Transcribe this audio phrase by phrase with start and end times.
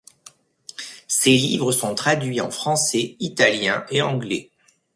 [1.07, 4.49] Ses livres sont traduits en français, italien et anglais.